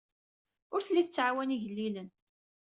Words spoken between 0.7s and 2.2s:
Ur telli tettɛawan igellilen.